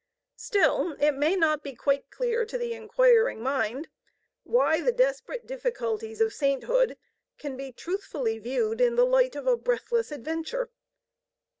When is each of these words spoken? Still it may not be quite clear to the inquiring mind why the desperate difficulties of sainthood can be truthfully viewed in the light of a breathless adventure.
Still 0.37 0.95
it 0.99 1.11
may 1.11 1.35
not 1.35 1.61
be 1.63 1.75
quite 1.75 2.09
clear 2.09 2.43
to 2.43 2.57
the 2.57 2.73
inquiring 2.73 3.39
mind 3.43 3.87
why 4.41 4.81
the 4.81 4.91
desperate 4.91 5.45
difficulties 5.45 6.19
of 6.21 6.33
sainthood 6.33 6.97
can 7.37 7.55
be 7.55 7.71
truthfully 7.71 8.39
viewed 8.39 8.81
in 8.81 8.95
the 8.95 9.05
light 9.05 9.35
of 9.35 9.45
a 9.45 9.55
breathless 9.55 10.11
adventure. 10.11 10.71